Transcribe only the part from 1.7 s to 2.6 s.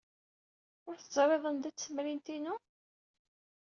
temrint-inu?